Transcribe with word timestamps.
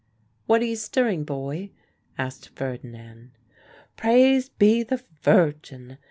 "What 0.47 0.63
are 0.63 0.65
you 0.65 0.77
stirring, 0.77 1.25
boy?" 1.25 1.69
asked 2.17 2.49
Ferdinand. 2.57 3.33
"Praised 3.97 4.57
be 4.57 4.81
the 4.81 5.03
Virgin!" 5.21 5.99